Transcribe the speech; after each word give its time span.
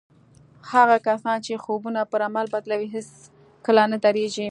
هغه 0.71 0.95
کسان 1.07 1.37
چې 1.45 1.61
خوبونه 1.63 2.01
پر 2.11 2.21
عمل 2.27 2.45
بدلوي 2.55 2.87
هېڅکله 2.95 3.83
نه 3.91 3.97
درېږي. 4.05 4.39